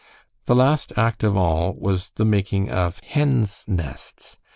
[0.45, 4.35] The last act of all was the making of "hens' nests."